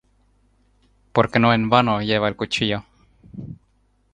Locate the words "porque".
1.13-1.37